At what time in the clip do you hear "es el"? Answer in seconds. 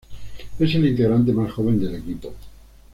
0.57-0.87